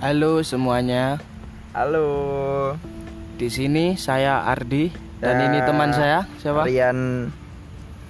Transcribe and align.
Halo 0.00 0.40
semuanya. 0.40 1.20
Halo. 1.76 2.08
Di 3.36 3.52
sini 3.52 4.00
saya 4.00 4.48
Ardi 4.48 4.88
dan 5.20 5.36
Ya, 5.36 5.44
ini 5.44 5.58
teman 5.60 5.92
saya 5.92 6.24
siapa? 6.40 6.64
Rian. 6.64 7.28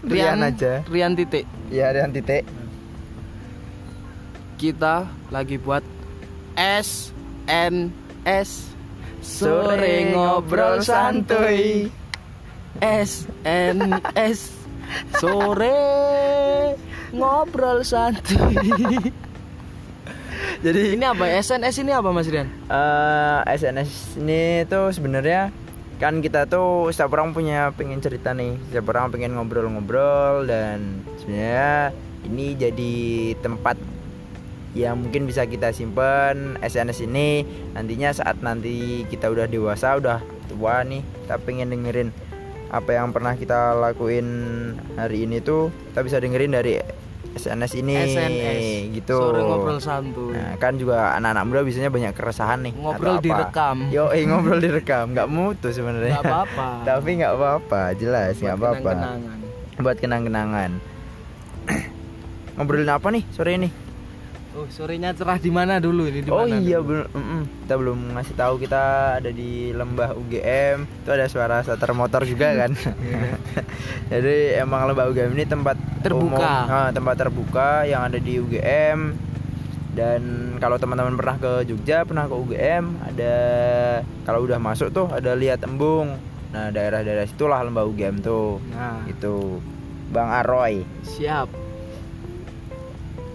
Rian, 0.06 0.38
aja. 0.38 0.86
Rian 0.86 1.18
titik. 1.18 1.50
Ya 1.66 1.90
Rian 1.90 2.14
titik. 2.14 2.46
Kita 4.54 5.10
lagi 5.34 5.58
buat 5.58 5.82
S 6.54 7.10
N 7.50 7.90
S 8.22 8.70
sore 9.18 10.14
ngobrol 10.14 10.86
santuy. 10.86 11.90
S 12.78 13.26
N 13.42 13.98
S 14.14 14.54
sore 15.18 15.74
ngobrol 17.10 17.82
santuy. 17.82 19.10
Jadi 20.60 20.92
ini 20.92 21.04
apa? 21.08 21.24
SNS 21.24 21.80
ini 21.80 21.92
apa 21.96 22.12
Mas 22.12 22.28
Rian? 22.28 22.44
eh 22.68 23.40
SNS 23.48 24.20
ini 24.20 24.68
tuh 24.68 24.92
sebenarnya 24.92 25.48
kan 25.96 26.20
kita 26.20 26.44
tuh 26.48 26.92
setiap 26.92 27.16
orang 27.16 27.32
punya 27.32 27.72
pengen 27.76 28.00
cerita 28.00 28.32
nih 28.32 28.56
setiap 28.68 28.92
orang 28.92 29.12
pengen 29.12 29.36
ngobrol-ngobrol 29.36 30.48
dan 30.48 31.04
sebenarnya 31.20 31.92
ini 32.24 32.56
jadi 32.56 32.94
tempat 33.40 33.76
yang 34.72 35.00
mungkin 35.00 35.28
bisa 35.28 35.44
kita 35.44 35.72
simpen 35.76 36.56
SNS 36.64 37.04
ini 37.04 37.44
nantinya 37.76 38.16
saat 38.16 38.40
nanti 38.40 39.04
kita 39.12 39.28
udah 39.28 39.44
dewasa 39.44 40.00
udah 40.00 40.24
tua 40.48 40.84
nih 40.88 41.04
kita 41.24 41.36
pengen 41.44 41.68
dengerin 41.72 42.08
apa 42.70 42.96
yang 42.96 43.12
pernah 43.12 43.36
kita 43.36 43.76
lakuin 43.76 44.28
hari 44.96 45.28
ini 45.28 45.42
tuh 45.42 45.68
kita 45.92 46.00
bisa 46.00 46.16
dengerin 46.16 46.52
dari 46.54 46.99
SNS 47.30 47.72
ini 47.78 47.94
SNS 47.94 48.62
gitu 48.90 49.16
Sore 49.18 49.40
ngobrol 49.46 49.78
santuy. 49.78 50.34
Nah, 50.34 50.58
kan 50.58 50.74
juga 50.74 51.14
anak-anak 51.14 51.44
muda 51.46 51.60
biasanya 51.62 51.90
banyak 51.94 52.12
keresahan 52.14 52.58
nih. 52.66 52.74
Ngobrol 52.74 53.22
direkam. 53.22 53.76
Yo, 53.94 54.10
eh 54.10 54.22
ngobrol 54.28 54.58
direkam, 54.58 55.14
nggak 55.14 55.28
mutu 55.30 55.70
sebenarnya. 55.70 56.18
Nggak 56.18 56.26
apa-apa. 56.26 56.68
Tapi 56.90 57.10
nggak 57.22 57.34
apa-apa, 57.38 57.82
jelas 57.94 58.34
nggak 58.38 58.56
apa-apa. 58.58 58.90
Buat 59.78 59.96
kenang-kenangan. 60.02 60.70
Ngobrolin 62.58 62.90
apa 62.90 63.08
nih 63.14 63.24
sore 63.30 63.56
ini? 63.56 63.89
Oh, 64.50 64.66
sorenya 64.66 65.14
cerah 65.14 65.38
di 65.38 65.46
mana 65.46 65.78
dulu 65.78 66.10
ini 66.10 66.26
di 66.26 66.28
oh 66.28 66.42
iya, 66.42 66.82
belum, 66.82 67.06
mm-mm. 67.06 67.42
kita 67.62 67.74
belum 67.78 67.98
ngasih 68.18 68.34
tahu 68.34 68.54
kita 68.58 68.82
ada 69.22 69.30
di 69.30 69.70
lembah 69.70 70.10
UGM. 70.18 71.06
Itu 71.06 71.10
ada 71.14 71.30
suara 71.30 71.62
starter 71.62 71.94
motor 71.94 72.26
juga 72.26 72.50
kan. 72.66 72.74
Jadi 74.12 74.58
emang 74.58 74.90
lembah 74.90 75.06
UGM 75.06 75.38
ini 75.38 75.46
tempat 75.46 75.78
Terbuka. 76.02 76.34
umum, 76.34 76.66
ah, 76.66 76.90
tempat 76.90 77.14
terbuka 77.14 77.86
yang 77.86 78.02
ada 78.10 78.18
di 78.18 78.42
UGM. 78.42 79.14
Dan 79.94 80.22
kalau 80.58 80.82
teman-teman 80.82 81.14
pernah 81.14 81.36
ke 81.38 81.52
Jogja, 81.66 82.02
pernah 82.02 82.26
ke 82.26 82.34
UGM, 82.34 83.06
ada 83.06 83.34
kalau 84.26 84.46
udah 84.46 84.58
masuk 84.58 84.90
tuh 84.90 85.06
ada 85.14 85.34
lihat 85.38 85.62
embung. 85.62 86.18
Nah, 86.50 86.74
daerah-daerah 86.74 87.26
situlah 87.30 87.62
lembah 87.62 87.86
UGM 87.86 88.18
tuh. 88.18 88.58
Nah, 88.74 89.06
Itu 89.06 89.62
Bang 90.10 90.34
Aroy. 90.34 90.82
siap. 91.06 91.69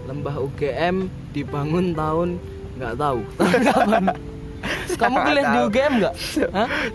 Lembah 0.06 0.34
UGM 0.38 1.10
dibangun 1.34 1.92
tahun 1.92 2.28
nggak 2.76 2.94
tahu. 2.94 3.18
Tahun 3.40 3.62
kapan? 3.90 4.04
Kamu 4.96 5.16
kuliah 5.20 5.44
di. 5.52 5.58
UGM 5.68 5.92
nggak? 6.00 6.14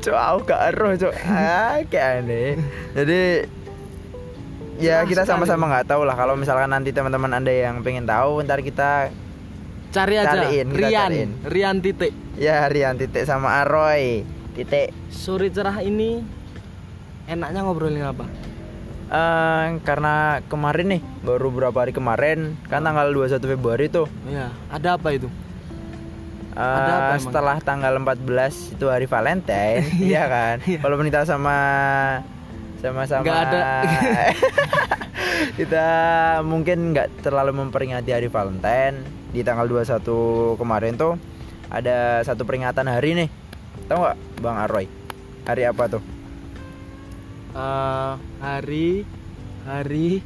Cok, 0.02 0.18
aku 0.18 0.40
gak 0.50 0.62
eroh, 0.74 0.92
cok. 0.98 1.14
Ah, 1.26 1.78
kayak 1.86 2.08
aneh. 2.26 2.58
Jadi 2.98 3.22
ya 4.82 5.06
kita 5.06 5.30
sama-sama 5.30 5.70
nggak 5.70 5.94
tahu 5.94 6.02
lah 6.08 6.18
kalau 6.18 6.34
misalkan 6.34 6.74
nanti 6.74 6.90
teman-teman 6.90 7.38
Anda 7.38 7.54
yang 7.54 7.86
pengen 7.86 8.10
tahu, 8.10 8.42
ntar 8.46 8.64
kita 8.66 9.14
Cari 9.92 10.16
aja. 10.16 10.32
Cariin, 10.32 10.68
Rian, 10.72 10.92
cariin. 11.12 11.30
Rian 11.44 11.78
titik. 11.84 12.16
ya 12.40 12.64
Rian 12.72 12.96
titik 12.96 13.28
sama 13.28 13.60
Aroy 13.60 14.24
titik. 14.56 14.96
Sore 15.12 15.52
cerah 15.52 15.84
ini 15.84 16.24
enaknya 17.28 17.68
ngobrolin 17.68 18.00
apa? 18.00 18.24
Eh, 19.12 19.66
karena 19.84 20.40
kemarin 20.48 20.88
nih 20.88 21.02
baru 21.20 21.52
beberapa 21.52 21.84
hari 21.84 21.92
kemarin 21.92 22.56
kan 22.66 22.80
tanggal 22.80 23.12
21 23.12 23.44
Februari 23.44 23.92
tuh. 23.92 24.08
Iya, 24.24 24.48
ada 24.72 24.96
apa 24.96 25.12
itu? 25.12 25.28
eh, 26.52 26.56
Ada 26.56 26.92
apa 26.94 27.08
emang? 27.12 27.20
setelah 27.22 27.58
tanggal 27.60 27.94
14 27.98 28.72
itu 28.72 28.86
hari 28.88 29.06
Valentine 29.06 29.84
iya 30.10 30.28
kan? 30.28 30.56
Walaupun 30.80 31.08
kita 31.08 31.24
sama 31.24 31.58
sama-sama 32.80 33.20
Nggak 33.22 33.40
ada. 33.46 33.64
kita 35.60 35.86
mungkin 36.42 36.92
nggak 36.92 37.20
terlalu 37.20 37.52
memperingati 37.58 38.10
hari 38.10 38.32
Valentine. 38.32 39.04
Di 39.32 39.44
tanggal 39.44 39.68
21 39.68 40.56
kemarin 40.56 40.96
tuh 40.96 41.20
ada 41.68 42.24
satu 42.24 42.44
peringatan 42.44 42.88
hari 42.88 43.16
nih. 43.18 43.30
Tahu 43.88 43.98
nggak 43.98 44.18
Bang 44.40 44.56
Aroy? 44.58 44.88
Hari 45.44 45.68
apa 45.68 45.84
tuh 45.90 46.04
Eh, 47.52 48.12
hari 48.40 49.04
hari 49.68 50.24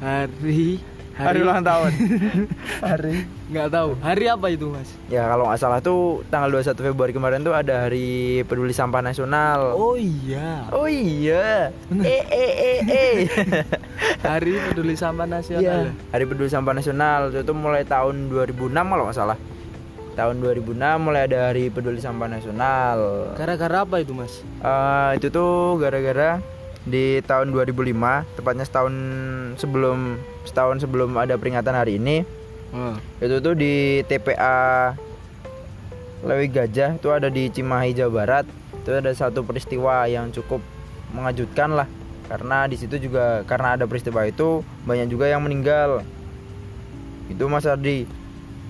hari 0.00 0.80
hari 1.12 1.38
ulang 1.44 1.60
tahun 1.60 1.92
hari 2.88 3.28
nggak 3.52 3.68
tahu 3.68 3.92
hari 4.00 4.24
apa 4.32 4.48
itu 4.48 4.72
mas 4.72 4.88
Ya 5.12 5.28
kalau 5.28 5.44
nggak 5.44 5.60
salah 5.60 5.84
tuh 5.84 6.24
tanggal 6.32 6.48
21 6.48 6.72
Februari 6.72 7.12
kemarin 7.12 7.44
tuh 7.44 7.52
ada 7.52 7.84
Hari 7.84 8.42
Peduli 8.48 8.72
Sampah 8.72 9.04
Nasional. 9.04 9.76
oh 9.76 9.92
iya 10.00 10.64
Oh 10.72 10.88
iya. 10.88 11.68
Eh 11.92 12.24
eh 12.24 12.52
eh 12.56 12.78
eh. 12.80 13.16
hari 14.24 14.56
peduli 14.56 14.96
sampah 14.96 15.28
nasional 15.28 15.92
ya? 15.92 15.92
Hari 16.16 16.24
Peduli 16.24 16.48
Sampah 16.48 16.72
Nasional 16.72 17.28
itu 17.28 17.52
mulai 17.52 17.84
tahun 17.84 18.32
2006 18.32 18.72
kalau 18.72 19.04
nggak 19.04 19.18
salah. 19.20 19.36
Tahun 20.12 20.44
2006 20.44 20.76
mulai 21.00 21.24
ada 21.24 21.48
Hari 21.48 21.72
Peduli 21.72 21.96
Sampah 21.96 22.28
Nasional. 22.28 23.32
gara-gara 23.32 23.80
apa 23.80 24.04
itu 24.04 24.12
mas? 24.12 24.44
Eh, 24.60 25.10
itu 25.16 25.32
tuh 25.32 25.80
gara-gara 25.80 26.36
di 26.84 27.24
tahun 27.24 27.54
2005, 27.54 28.26
tepatnya 28.36 28.68
setahun 28.68 28.94
sebelum 29.56 30.20
setahun 30.44 30.84
sebelum 30.84 31.16
ada 31.16 31.38
peringatan 31.40 31.72
hari 31.72 31.96
ini, 31.96 32.26
oh. 32.74 32.98
itu 33.22 33.38
tuh 33.40 33.54
di 33.54 34.02
TPA 34.04 34.92
Lewi 36.22 36.46
Gajah 36.50 37.00
itu 37.00 37.08
ada 37.10 37.32
di 37.32 37.48
Cimahi 37.48 37.96
Jawa 37.96 38.12
Barat. 38.12 38.44
Itu 38.82 38.94
ada 38.94 39.10
satu 39.14 39.46
peristiwa 39.46 40.06
yang 40.10 40.30
cukup 40.30 40.62
mengejutkan 41.14 41.72
lah. 41.72 41.88
Karena 42.30 42.68
di 42.70 42.76
situ 42.78 42.98
juga 42.98 43.42
karena 43.48 43.80
ada 43.80 43.84
peristiwa 43.88 44.22
itu 44.28 44.62
banyak 44.86 45.08
juga 45.08 45.26
yang 45.26 45.42
meninggal. 45.42 46.06
Itu 47.26 47.50
Mas 47.50 47.66
Ardi 47.66 48.06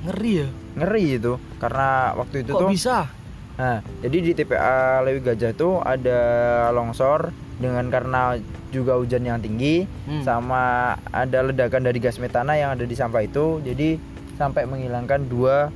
ngeri 0.02 0.32
ya? 0.36 0.48
Ngeri 0.74 1.04
itu 1.14 1.32
karena 1.56 1.88
waktu 2.12 2.36
itu 2.42 2.50
kok 2.50 2.60
tuh 2.60 2.68
bisa? 2.68 2.96
Nah 3.52 3.76
jadi 4.00 4.16
di 4.18 4.32
TPA 4.32 4.76
Lewi 5.00 5.20
Gajah 5.20 5.50
itu 5.50 5.78
ada 5.78 6.20
longsor 6.70 7.30
dengan 7.56 7.86
karena 7.86 8.34
juga 8.68 8.96
hujan 8.96 9.22
yang 9.22 9.38
tinggi 9.38 9.84
Hmm. 10.02 10.24
sama 10.24 10.62
ada 11.08 11.44
ledakan 11.44 11.84
dari 11.84 11.98
gas 11.98 12.16
metana 12.16 12.54
yang 12.54 12.74
ada 12.74 12.82
di 12.82 12.92
sampah 12.92 13.22
itu. 13.22 13.60
Jadi 13.60 14.00
sampai 14.34 14.64
menghilangkan 14.64 15.28
dua 15.28 15.68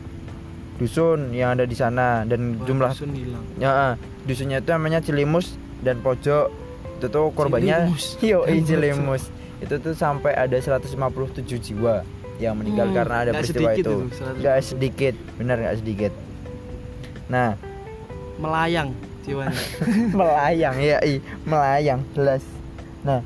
dusun 0.76 1.32
yang 1.32 1.54
ada 1.54 1.64
di 1.64 1.72
sana 1.72 2.24
dan 2.24 2.56
Wah, 2.56 2.66
jumlah 2.66 2.90
dusun 2.92 3.12
hilang. 3.12 3.44
Ya 3.56 3.96
dusunnya 4.24 4.58
itu 4.58 4.70
namanya 4.70 4.98
Cilimus 5.00 5.54
dan 5.80 6.00
Pojok. 6.00 6.52
Itu 6.96 7.06
tuh 7.06 7.32
korbannya 7.32 7.88
Cilimus. 7.88 8.04
yo 8.24 8.38
Cilimus. 8.44 9.24
Itu 9.56 9.80
tuh 9.80 9.92
sampai 9.92 10.36
ada 10.36 10.52
157 10.52 10.96
jiwa 11.62 12.04
yang 12.38 12.54
meninggal 12.54 12.86
Hmm, 12.86 12.96
karena 12.96 13.16
ada 13.18 13.30
peristiwa 13.32 13.70
itu. 13.72 13.80
itu, 13.80 13.96
100. 14.12 14.38
nggak 14.38 14.56
sedikit 14.60 15.14
benar 15.36 15.56
nggak 15.58 15.78
sedikit. 15.78 16.12
Nah. 17.26 17.56
Melayang 18.36 18.92
jiwanya. 19.22 19.56
Melayang 20.18 20.76
ya 20.78 20.98
i 21.02 21.16
melayang 21.42 22.00
jelas. 22.12 22.44
Nah. 23.00 23.24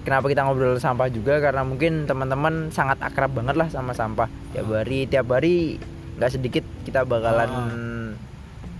Kenapa 0.00 0.26
kita 0.26 0.42
ngobrol 0.42 0.78
sampah 0.78 1.06
juga? 1.06 1.36
Karena 1.38 1.60
mungkin 1.60 2.06
teman-teman 2.06 2.70
sangat 2.70 2.96
akrab 3.00 3.30
banget 3.30 3.52
lah 3.52 3.68
sama 3.68 3.92
sampah. 3.92 4.30
Tiap 4.50 4.66
hari 4.66 5.04
tiap 5.04 5.28
hari 5.28 5.76
nggak 6.16 6.30
sedikit 6.30 6.64
kita 6.82 7.04
bakalan 7.04 7.48
Ah. 7.48 7.68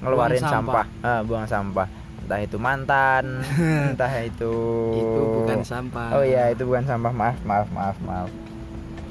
ngeluarin 0.01 0.41
Buang 0.41 0.49
sampah, 0.51 0.87
Ah, 1.01 1.21
buang 1.21 1.45
sampah. 1.45 1.89
Entah 2.21 2.41
itu 2.41 2.57
mantan 2.57 3.45
entah 3.93 4.13
itu 4.19 4.55
itu 4.95 5.21
bukan 5.37 5.61
sampah. 5.61 6.09
Oh 6.15 6.23
iya 6.23 6.49
itu 6.49 6.63
bukan 6.63 6.87
sampah. 6.87 7.11
Maaf 7.11 7.37
maaf 7.43 7.69
maaf 7.69 7.97
maaf 8.01 8.31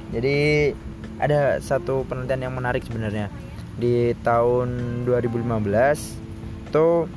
jadi 0.09 0.71
ada 1.19 1.59
satu 1.61 2.07
penelitian 2.07 2.50
yang 2.50 2.56
menarik 2.56 2.81
sebenarnya. 2.81 3.29
Di 3.79 4.17
tahun 4.25 5.03
2015 5.07 6.73
tuh 6.73 7.07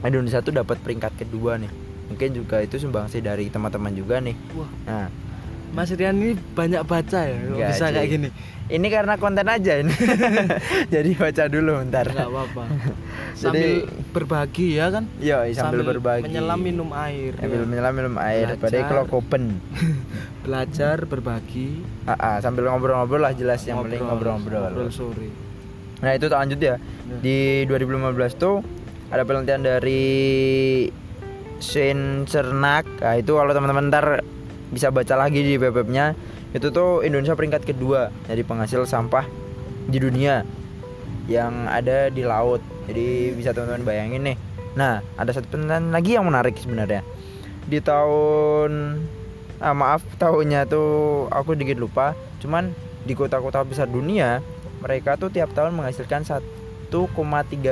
Indonesia 0.00 0.40
tuh 0.40 0.54
dapat 0.56 0.80
peringkat 0.80 1.12
kedua 1.26 1.60
nih. 1.60 1.72
Mungkin 2.10 2.30
juga 2.34 2.62
itu 2.64 2.80
sumbangsi 2.80 3.22
dari 3.22 3.52
teman-teman 3.52 3.92
juga 3.92 4.18
nih. 4.18 4.36
Wah. 4.56 4.70
Nah 4.88 5.06
Mas 5.70 5.90
Rian 5.94 6.18
ini 6.18 6.34
banyak 6.34 6.82
baca 6.82 7.20
ya 7.22 7.36
Nggak, 7.36 7.68
bisa 7.70 7.84
kayak 7.88 8.08
gini? 8.10 8.28
ini 8.70 8.86
karena 8.86 9.18
konten 9.18 9.46
aja 9.46 9.82
ini. 9.82 9.90
Jadi 10.94 11.10
baca 11.14 11.42
dulu 11.46 11.82
ntar 11.90 12.06
nggak 12.06 12.26
apa-apa. 12.26 12.62
Jadi- 12.70 13.34
sambil 13.34 13.70
berbagi 14.10 14.78
ya 14.78 14.86
kan? 14.90 15.04
Yo 15.18 15.42
sambil, 15.50 15.82
berbagi. 15.82 16.26
menyelam 16.26 16.58
minum 16.58 16.90
air 16.90 17.34
sambil 17.34 17.62
ya. 17.62 17.66
menyelam 17.66 17.92
minum 17.94 18.14
air 18.18 18.46
Belajar. 18.54 18.62
pada 18.62 18.78
kalau 18.86 19.04
kopen 19.06 19.42
belajar 20.46 20.96
berbagi. 21.02 21.82
Ah, 22.06 22.14
ah, 22.14 22.36
sambil 22.38 22.66
ngobrol-ngobrol 22.66 23.22
lah 23.22 23.34
jelas 23.34 23.62
yang 23.62 23.82
penting 23.82 24.02
ngobrol-ngobrol. 24.02 24.70
ngobrol 24.70 24.90
sore. 24.90 25.30
Nah 26.00 26.14
itu 26.14 26.26
lanjut 26.26 26.58
ya. 26.58 26.76
Di 27.20 27.66
2015 27.66 28.38
tuh 28.38 28.62
ada 29.10 29.22
penelitian 29.22 29.62
dari 29.62 30.02
Shane 31.58 32.24
Cernak. 32.24 32.86
Nah 33.02 33.14
itu 33.14 33.34
kalau 33.34 33.50
teman-teman 33.50 33.90
ntar 33.90 34.06
bisa 34.70 34.88
baca 34.94 35.18
lagi 35.18 35.42
di 35.42 35.58
webnya 35.58 36.14
itu 36.50 36.70
tuh 36.70 37.02
Indonesia 37.06 37.34
peringkat 37.34 37.62
kedua 37.66 38.10
dari 38.26 38.42
penghasil 38.42 38.86
sampah 38.86 39.26
di 39.86 39.98
dunia 39.98 40.42
yang 41.30 41.70
ada 41.70 42.10
di 42.10 42.26
laut. 42.26 42.58
Jadi 42.90 43.34
bisa 43.38 43.54
teman-teman 43.54 43.86
bayangin 43.86 44.22
nih. 44.34 44.36
Nah 44.74 45.02
ada 45.14 45.30
satu 45.30 45.46
penelitian 45.54 45.94
lagi 45.94 46.10
yang 46.18 46.26
menarik 46.26 46.58
sebenarnya 46.58 47.06
di 47.70 47.78
tahun 47.78 49.02
ah, 49.62 49.74
maaf 49.74 50.02
tahunnya 50.18 50.66
tuh 50.66 51.26
aku 51.30 51.54
dikit 51.54 51.78
lupa. 51.78 52.18
Cuman 52.42 52.74
di 53.06 53.14
kota-kota 53.14 53.62
besar 53.62 53.86
dunia 53.86 54.42
mereka 54.80 55.14
tuh 55.14 55.28
tiap 55.30 55.52
tahun 55.52 55.76
menghasilkan 55.76 56.24
1,3 56.90 57.06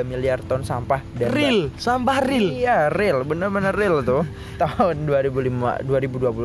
miliar 0.01 0.39
ton 0.39 0.63
sampah 0.63 1.03
dan 1.13 1.29
real 1.29 1.67
sampah 1.75 2.17
real 2.19 2.47
Iya, 2.49 2.87
real, 2.87 3.21
bener-bener 3.21 3.71
real 3.71 3.99
tuh. 4.01 4.23
Tahun 4.57 4.95
2005 5.03 5.83
2025 5.83 6.39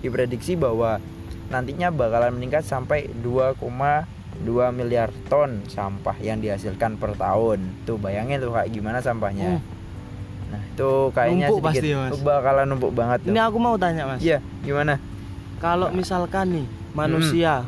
diprediksi 0.00 0.52
bahwa 0.54 1.00
nantinya 1.46 1.88
bakalan 1.88 2.34
meningkat 2.34 2.62
sampai 2.62 3.08
2,2 3.16 3.64
miliar 4.70 5.08
ton 5.26 5.64
sampah 5.64 6.16
yang 6.18 6.38
dihasilkan 6.38 6.94
per 6.94 7.14
tahun. 7.14 7.64
Tuh 7.82 7.96
bayangin 7.96 8.38
tuh 8.38 8.52
kayak 8.52 8.68
gimana 8.68 8.98
sampahnya. 8.98 9.56
Hmm. 9.56 9.62
Nah, 10.46 10.60
itu 10.62 10.90
kayaknya 11.10 11.46
Numpuk 11.48 11.60
sedikit 11.66 11.80
pasti, 11.80 11.90
Mas. 11.96 12.10
tuh 12.10 12.20
bakalan 12.22 12.66
numpuk 12.68 12.92
banget 12.92 13.18
tuh. 13.22 13.30
ini 13.30 13.40
aku 13.40 13.56
mau 13.56 13.74
tanya 13.74 14.06
mas 14.06 14.20
Iya, 14.20 14.38
gimana? 14.60 15.00
kalau 15.56 15.88
misalkan 15.90 16.46
nih 16.52 16.66
manusia 16.92 17.64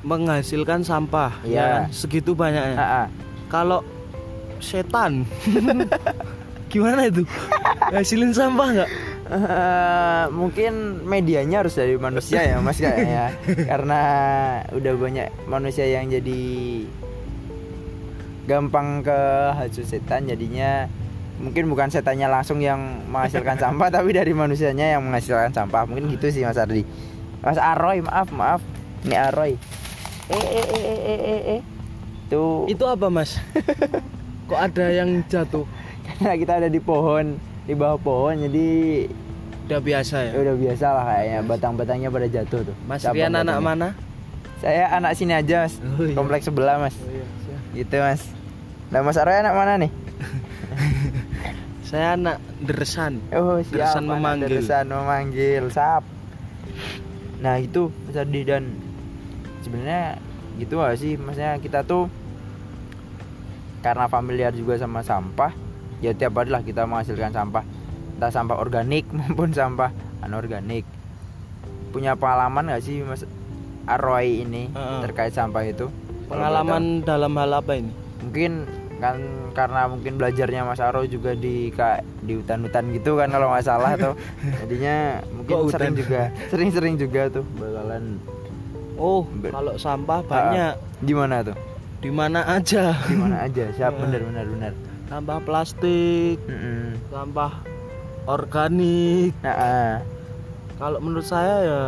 menghasilkan 0.00 0.80
sampah 0.80 1.42
Iya. 1.44 1.56
ya 1.58 1.64
kan? 1.66 1.82
segitu 1.92 2.32
banyaknya. 2.32 2.76
Ah, 2.76 2.84
ah. 3.04 3.06
kalau 3.52 3.84
setan 4.60 5.24
gimana 6.72 7.08
itu? 7.08 7.26
Hasilin 7.90 8.30
sampah 8.32 8.68
nggak? 8.76 8.90
Eh, 9.30 10.24
mungkin 10.34 11.06
medianya 11.06 11.62
harus 11.62 11.78
dari 11.78 11.94
manusia 11.94 12.42
ya 12.42 12.58
mas 12.58 12.82
kayaknya 12.82 13.30
karena 13.70 14.00
udah 14.74 14.92
banyak 14.98 15.30
manusia 15.46 15.86
yang 15.86 16.10
jadi 16.10 16.42
gampang 18.42 19.06
ke 19.06 19.18
hasil 19.54 19.86
setan 19.86 20.26
jadinya 20.26 20.90
mungkin 21.38 21.70
bukan 21.70 21.88
setannya 21.88 22.26
langsung 22.26 22.58
yang 22.58 23.06
menghasilkan 23.06 23.54
sampah 23.62 23.88
tapi 23.88 24.10
dari 24.10 24.34
manusianya 24.34 24.98
yang 24.98 25.06
menghasilkan 25.06 25.54
sampah. 25.54 25.86
Mungkin 25.86 26.10
gitu 26.10 26.26
sih 26.34 26.42
mas 26.42 26.58
Ardi. 26.58 26.82
Mas 27.40 27.56
Aroy 27.56 28.02
maaf 28.02 28.28
maaf. 28.34 28.60
Ini 29.06 29.16
Aroy 29.30 29.54
eh 30.30 30.38
eh 30.38 30.66
eh 30.66 30.82
eh 30.82 31.00
eh 31.02 31.20
eh, 31.20 31.40
eh. 31.58 31.60
tuh 32.30 32.70
itu 32.70 32.84
apa 32.86 33.06
mas 33.10 33.34
kok 34.48 34.60
ada 34.60 34.86
yang 34.90 35.22
jatuh 35.26 35.66
karena 36.06 36.34
kita 36.38 36.52
ada 36.62 36.68
di 36.70 36.78
pohon 36.78 37.38
di 37.66 37.74
bawah 37.74 37.98
pohon 37.98 38.34
jadi 38.46 38.66
udah 39.70 39.78
biasa 39.78 40.16
ya 40.26 40.30
Ya 40.34 40.38
udah 40.42 40.56
biasa 40.58 40.86
lah 40.90 41.04
kayaknya 41.06 41.38
batang-batangnya 41.46 42.08
pada 42.10 42.26
jatuh 42.26 42.60
tuh. 42.66 42.76
mas 42.90 43.06
Cabang 43.06 43.22
Rian 43.22 43.34
anak 43.38 43.58
mana 43.62 43.88
Saya 44.58 44.92
anak 44.92 45.16
sini 45.16 45.32
aja 45.32 45.64
mas. 45.64 45.78
Oh, 45.80 46.04
iya. 46.04 46.12
Kompleks 46.12 46.44
sebelah 46.50 46.76
mas. 46.76 46.92
Oh, 46.98 47.06
iya. 47.08 47.24
Gitu 47.78 47.94
mas. 47.96 48.26
Nah 48.90 49.00
mas 49.00 49.16
Aroy 49.16 49.38
anak 49.38 49.54
mana 49.54 49.72
nih? 49.80 49.92
saya 51.88 52.18
anak 52.18 52.42
deresan 52.58 53.22
Oh 53.30 53.62
siap. 53.62 53.72
Deresan 53.72 54.04
anak 54.04 54.18
memanggil. 54.18 54.48
Deresan 54.50 54.86
memanggil. 54.90 55.64
Sap. 55.70 56.02
Nah 57.38 57.56
itu 57.62 57.94
mas 58.10 58.18
Ardi 58.18 58.42
dan 58.42 58.74
sebenarnya 59.70 60.18
gitu 60.58 60.82
gak 60.82 60.98
sih? 60.98 61.14
Maksudnya 61.14 61.62
kita 61.62 61.86
tuh 61.86 62.10
karena 63.80 64.10
familiar 64.10 64.50
juga 64.52 64.76
sama 64.76 65.00
sampah 65.00 65.54
ya 66.04 66.12
tiap 66.12 66.36
hari 66.36 66.50
lah 66.50 66.66
kita 66.66 66.82
menghasilkan 66.84 67.30
sampah. 67.30 67.62
Entah 68.18 68.34
sampah 68.34 68.58
organik 68.58 69.06
maupun 69.16 69.54
sampah 69.54 69.94
anorganik. 70.26 70.82
Punya 71.94 72.18
pengalaman 72.18 72.74
gak 72.74 72.82
sih 72.82 73.06
mas 73.06 73.22
Aroy 73.86 74.42
ini 74.42 74.66
Heeh. 74.74 75.00
terkait 75.06 75.30
sampah 75.30 75.62
itu? 75.62 75.86
Pengalaman 76.26 77.06
dalam 77.06 77.30
hal 77.38 77.62
apa 77.62 77.78
ini? 77.78 77.90
Mungkin 78.26 78.66
kan 79.00 79.16
karena 79.56 79.88
mungkin 79.88 80.20
belajarnya 80.20 80.60
Mas 80.62 80.76
Aro 80.78 81.08
juga 81.08 81.32
di 81.32 81.72
kayak 81.72 82.04
di 82.20 82.36
hutan-hutan 82.36 82.92
gitu 82.92 83.16
kan 83.16 83.32
kalau 83.32 83.48
nggak 83.50 83.64
salah 83.64 83.96
tuh. 83.96 84.14
Jadinya 84.62 85.24
mungkin 85.32 85.54
Kok 85.56 85.72
sering 85.72 85.94
hutan? 85.96 86.00
juga 86.04 86.22
sering-sering 86.52 86.94
juga 87.00 87.22
tuh 87.32 87.44
bakalan 87.56 88.20
oh 89.00 89.24
kalau 89.48 89.74
sampah 89.80 90.20
banyak. 90.20 90.76
Di 91.00 91.14
mana 91.16 91.40
tuh? 91.40 91.56
Di 92.04 92.10
mana 92.12 92.44
aja. 92.44 92.92
Di 93.08 93.16
mana 93.16 93.48
aja? 93.48 93.72
Siap 93.72 93.92
benar 94.04 94.20
benar 94.28 94.44
benar. 94.44 94.72
Sampah 95.08 95.38
plastik. 95.42 96.36
Mm-mm. 96.44 97.00
sampah 97.08 97.64
organik. 98.28 99.32
Nah 99.40 99.56
ah. 99.56 99.94
kalau 100.76 101.00
menurut 101.00 101.24
saya 101.24 101.56
ya 101.64 101.80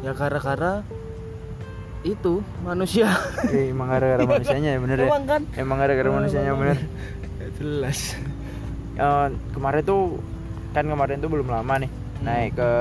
ya 0.00 0.12
gara-gara 0.16 0.80
itu 2.02 2.40
manusia. 2.64 3.12
Eh, 3.52 3.70
emang 3.70 3.92
gara-gara 3.92 4.24
manusianya 4.32 4.70
ya 4.74 4.78
bener 4.80 4.98
ya? 5.04 5.08
Emang 5.12 5.24
kan? 5.28 5.42
Emang 5.54 5.76
gara-gara 5.78 6.08
manusianya 6.08 6.50
emang. 6.56 6.60
bener 6.64 6.78
Ya, 7.36 7.48
jelas. 7.60 8.16
Eh, 8.96 9.26
kemarin 9.52 9.82
tuh 9.84 10.18
kan 10.72 10.84
kemarin 10.88 11.20
tuh 11.20 11.28
belum 11.28 11.48
lama 11.52 11.84
nih. 11.84 11.90
Naik 12.18 12.54
ke 12.54 12.72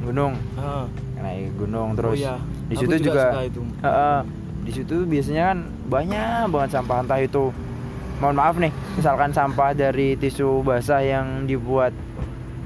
gunung 0.00 0.32
Ah, 0.54 0.84
naik 1.16 1.52
gunung 1.54 1.92
oh 1.92 1.96
terus 1.96 2.18
iya. 2.18 2.36
di 2.66 2.74
Aku 2.74 2.82
situ 2.82 2.94
juga, 3.06 3.24
suka 3.30 3.42
itu. 3.44 3.60
Heeh. 3.80 4.18
di 4.60 4.72
situ 4.72 4.96
biasanya 5.04 5.44
kan 5.46 5.58
banyak 5.86 6.42
banget 6.48 6.70
sampah 6.72 6.98
entah 7.00 7.18
itu 7.18 7.44
mohon 8.16 8.36
maaf 8.36 8.56
nih 8.56 8.68
misalkan 8.94 9.30
sampah 9.30 9.72
dari 9.72 10.14
tisu 10.14 10.60
basah 10.60 11.00
yang 11.00 11.44
dibuat 11.44 11.92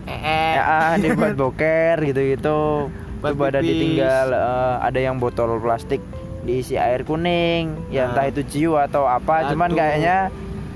Eh, 0.04 0.20
ya, 0.52 0.62
ah, 0.62 0.92
dibuat 0.94 1.32
boker 1.40 1.96
gitu-gitu 2.02 2.92
pada 3.24 3.56
pipis. 3.56 3.72
ditinggal 3.72 4.26
eh, 4.30 4.76
ada 4.82 4.98
yang 4.98 5.16
botol 5.16 5.56
plastik 5.56 6.04
diisi 6.42 6.76
air 6.76 7.02
kuning 7.02 7.72
ya 7.88 8.04
Nah. 8.04 8.08
entah 8.12 8.26
itu 8.28 8.44
ciu 8.44 8.76
atau 8.76 9.08
apa 9.08 9.48
cuman 9.48 9.72
Aduh. 9.72 9.78
kayaknya 9.80 10.16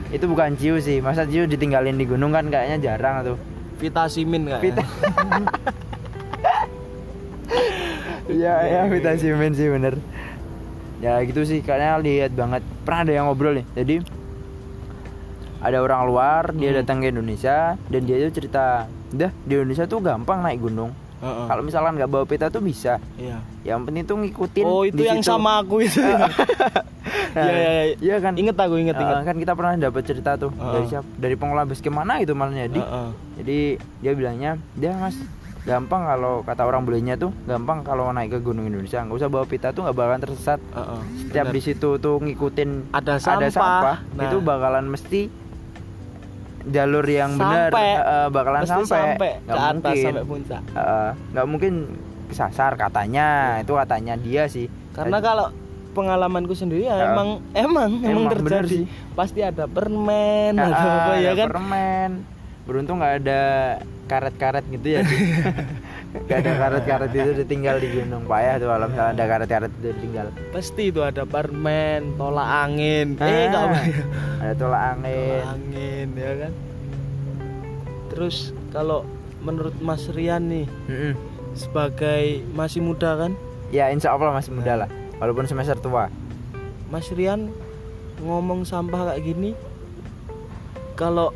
itu 0.09 0.25
bukan 0.25 0.57
ciu 0.57 0.81
sih 0.81 0.99
masa 0.99 1.23
ciu 1.23 1.45
ditinggalin 1.45 1.95
di 1.95 2.09
gunung 2.09 2.33
kan 2.33 2.49
kayaknya 2.49 2.81
jarang 2.83 3.21
tuh 3.23 3.37
vitamin 3.79 4.43
kayaknya. 4.45 4.61
Vita- 4.61 4.91
Iya 8.29 8.55
ya 8.63 8.81
vitamin 8.87 9.53
sih 9.53 9.69
bener 9.69 9.95
Ya 10.99 11.17
gitu 11.23 11.41
sih 11.43 11.59
kayaknya 11.59 11.97
lihat 11.99 12.33
banget 12.33 12.61
Pernah 12.83 13.01
ada 13.01 13.13
yang 13.13 13.25
ngobrol 13.25 13.55
nih 13.55 13.67
Jadi 13.73 13.95
Ada 15.59 15.79
orang 15.79 16.05
luar 16.05 16.43
Dia 16.53 16.71
Hmm. 16.71 16.79
datang 16.79 16.99
ke 16.99 17.09
Indonesia 17.09 17.79
Dan 17.87 18.05
dia 18.05 18.21
tuh 18.21 18.35
cerita 18.35 18.85
Udah 19.09 19.31
di 19.33 19.53
Indonesia 19.55 19.87
tuh 19.87 19.99
gampang 19.99 20.43
naik 20.43 20.61
gunung 20.61 20.93
Heeh. 21.19 21.47
Kalau 21.47 21.63
misalkan 21.63 21.97
nggak 21.97 22.07
bawa 22.07 22.25
peta 22.25 22.47
tuh 22.47 22.61
bisa 22.61 23.01
Iya. 23.17 23.41
Yang 23.65 23.81
penting 23.83 24.05
tuh 24.05 24.17
ngikutin 24.19 24.65
Oh 24.65 24.83
itu 24.85 25.01
yang 25.01 25.19
situ. 25.19 25.31
sama 25.31 25.59
aku 25.59 25.83
itu. 25.83 25.99
Iya 27.31 27.45
iya 27.45 27.71
iya. 27.83 27.95
Iya 27.99 28.17
kan 28.19 28.33
Ingat 28.35 28.57
aku 28.57 28.75
inget 28.77 28.95
Eh, 28.95 29.01
inget. 29.01 29.17
Kan 29.23 29.37
kita 29.37 29.53
pernah 29.53 29.73
dapat 29.75 30.03
cerita 30.03 30.31
tuh 30.35 30.51
Heeh. 30.51 30.73
Dari 30.73 30.87
siapa 30.87 31.09
Dari 31.15 31.35
pengelola 31.35 31.65
base 31.65 31.81
camp 31.81 31.97
mana 31.97 32.19
gitu 32.19 32.33
malah 32.33 32.55
jadi 32.55 32.79
Heeh. 32.79 33.09
jadi 33.37 33.59
dia 33.99 34.13
bilangnya 34.13 34.51
dia 34.73 34.93
mas 34.95 35.15
gampang 35.61 36.01
kalau 36.03 36.41
kata 36.43 36.65
orang 36.65 36.83
belinya 36.83 37.13
tuh 37.15 37.29
gampang 37.45 37.83
kalau 37.83 38.09
naik 38.09 38.33
ke 38.33 38.41
gunung 38.41 38.65
Indonesia 38.65 38.99
nggak 38.99 39.15
usah 39.15 39.29
bawa 39.29 39.45
pita 39.45 39.69
tuh 39.69 39.85
nggak 39.85 39.95
bakalan 39.95 40.21
tersesat 40.23 40.61
Heeh. 40.71 41.01
setiap 41.21 41.45
Bener. 41.45 41.55
di 41.55 41.61
situ 41.61 41.89
tuh 41.99 42.17
ngikutin 42.19 42.71
ada 42.91 43.15
ada 43.15 43.21
sampah, 43.21 43.53
sampah 43.53 43.97
Nah, 44.11 44.23
itu 44.25 44.37
bakalan 44.41 44.87
mesti 44.89 45.21
jalur 46.65 47.05
yang 47.05 47.37
benar 47.37 47.69
eh, 47.71 48.29
bakalan 48.29 48.61
mesti 48.63 48.73
sampai 48.83 48.89
sampai 48.89 49.31
ke 49.35 49.45
Nggak 49.45 49.59
atas 49.59 49.73
mungkin 49.75 50.05
sampai 50.05 50.25
puncak. 50.25 50.63
Eh, 50.71 51.11
nggak 51.33 51.47
mungkin 51.47 51.73
kesasar 52.29 52.73
katanya 52.75 53.27
itu 53.59 53.73
katanya 53.75 54.15
dia 54.17 54.43
sih 54.47 54.67
Karena 54.93 55.17
kalau 55.19 55.49
pengalamanku 55.99 56.55
sendiri 56.55 56.87
ya 56.87 56.95
Ya. 56.95 57.05
emang 57.11 57.29
emang 57.53 57.91
emang, 57.99 58.23
Emang 58.25 58.33
terjadi. 58.33 58.69
sih. 58.71 58.85
Pasti 59.13 59.41
ada 59.41 59.67
permen 59.67 60.55
Ah, 60.55 60.71
ada 60.71 60.89
apa 60.97 61.13
ya 61.19 61.33
kan? 61.35 61.47
permen 61.49 62.11
beruntung 62.63 63.01
nggak 63.01 63.15
ada 63.19 63.43
karet-karet 64.05 64.65
gitu 64.71 64.89
ya. 64.91 65.01
Gak 66.09 66.41
ada 66.41 66.53
karet-karet 66.59 67.13
itu 67.13 67.31
ditinggal 67.37 67.77
di 67.77 67.89
gunung 67.91 68.25
payah 68.25 68.57
tuh 68.57 68.65
kalau 68.67 68.89
misalnya 68.89 69.13
ada 69.13 69.25
karet-karet 69.27 69.73
itu 69.75 69.87
ditinggal 69.91 70.27
Pasti 70.49 70.89
itu 70.89 71.01
ada 71.01 71.25
permen, 71.25 72.17
tolak 72.17 72.49
angin. 72.65 73.13
eh 73.15 73.21
Ah, 73.21 73.29
enggak 73.45 73.63
apa. 73.63 73.79
ada 74.41 74.55
tolak 74.55 74.83
angin 74.89 75.13
Tolak 75.13 75.49
angin 75.51 76.07
ya 76.15 76.33
kan. 76.39 76.53
Terus 78.09 78.37
kalau 78.69 79.05
menurut 79.39 79.77
Mas 79.79 80.09
Rian 80.09 80.49
nih 80.49 80.67
Mm-mm. 80.87 81.13
sebagai 81.53 82.25
masih 82.51 82.81
muda 82.81 83.15
kan, 83.19 83.33
ya 83.69 83.89
insya 83.89 84.11
Allah 84.11 84.33
masih 84.33 84.51
muda 84.51 84.73
lah 84.79 84.89
walaupun 85.19 85.47
semester 85.47 85.79
tua. 85.79 86.11
Mas 86.89 87.11
Rian 87.13 87.53
ngomong 88.25 88.67
sampah 88.67 89.15
kayak 89.15 89.23
gini 89.23 89.51
kalau 90.99 91.31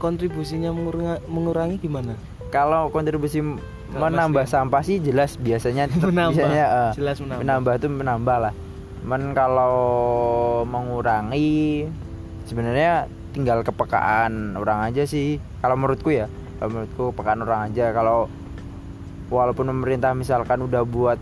kontribusinya 0.00 0.72
mengurangi, 0.72 1.20
mengurangi 1.28 1.76
gimana? 1.76 2.14
kalau 2.48 2.88
kontribusi 2.88 3.44
menambah 3.92 4.44
Mas, 4.44 4.52
sampah 4.52 4.82
sih 4.84 5.00
jelas 5.00 5.36
biasanya 5.36 5.88
menambah, 6.00 6.36
biasanya 6.36 6.64
eh, 6.64 6.92
jelas 6.96 7.16
menambah. 7.20 7.44
menambah 7.44 7.72
tuh 7.80 7.90
menambah 7.92 8.36
lah. 8.48 8.52
Cuman 9.04 9.22
kalau 9.32 9.76
mengurangi 10.68 11.88
sebenarnya 12.44 13.08
tinggal 13.32 13.64
kepekaan 13.64 14.56
orang 14.56 14.88
aja 14.88 15.04
sih. 15.08 15.40
Kalau 15.60 15.76
menurutku 15.76 16.12
ya 16.12 16.26
kalau 16.58 16.70
menurutku 16.72 17.02
kepekaan 17.14 17.40
orang 17.44 17.60
aja. 17.72 17.92
Kalau 17.92 18.28
walaupun 19.28 19.68
pemerintah 19.72 20.12
misalkan 20.16 20.64
udah 20.64 20.82
buat 20.84 21.20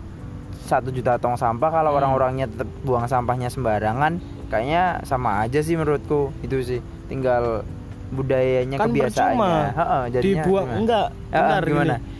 satu 0.67 0.91
juta 0.91 1.15
tong 1.15 1.33
sampah 1.33 1.71
kalau 1.71 1.89
Hmm. 1.89 1.97
orang-orangnya 1.97 2.45
tetap 2.45 2.67
buang 2.81 3.07
sampahnya 3.07 3.47
sembarangan 3.47 4.19
kayaknya 4.47 4.99
sama 5.01 5.41
aja 5.41 5.59
sih 5.59 5.73
menurutku 5.73 6.35
itu 6.41 6.59
sih 6.61 6.79
tinggal 7.07 7.63
budayanya 8.09 8.77
Kan 8.77 8.87
kebiasaannya 8.89 9.35
percuma. 9.73 10.07
Jadinya 10.09 10.23
dibuang 10.37 10.65
gimana? 10.65 10.79
enggak 10.79 11.07
benar 11.29 11.61
gimana? 11.63 11.95
gini. 11.95 12.15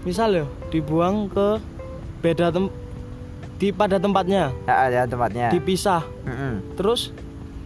misal 0.00 0.28
ya 0.32 0.44
dibuang 0.68 1.16
ke 1.26 1.48
beda 2.18 2.46
tem 2.48 2.66
di 3.54 3.68
pada 3.68 3.98
tempatnya 3.98 4.54
ada 4.64 5.02
tempatnya 5.04 5.50
dipisah 5.50 6.02
Mm-mm. 6.22 6.74
terus 6.74 7.10